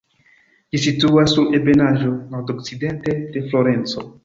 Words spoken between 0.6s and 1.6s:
Ĝi situas sur